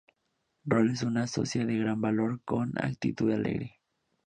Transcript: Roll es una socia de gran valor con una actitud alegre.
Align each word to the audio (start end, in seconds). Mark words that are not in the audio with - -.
Roll 0.65 0.89
es 0.93 1.03
una 1.03 1.27
socia 1.27 1.63
de 1.63 1.77
gran 1.77 2.01
valor 2.01 2.41
con 2.43 2.69
una 2.69 2.87
actitud 2.87 3.31
alegre. 3.31 3.81